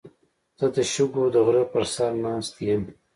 زه 0.59 0.67
د 0.75 0.77
شګو 0.91 1.23
د 1.33 1.35
غره 1.45 1.63
په 1.71 1.79
سر 1.93 2.11
ناست 2.25 2.53
یم. 2.67 2.83